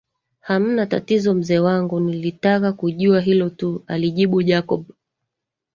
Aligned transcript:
Hamna 0.41 0.85
tatizo 0.85 1.33
mzee 1.33 1.59
wangu 1.59 1.99
nilitaka 1.99 2.73
kujua 2.73 3.21
hilo 3.21 3.49
tu 3.49 3.83
alijibu 3.87 4.43
Jacob 4.43 4.85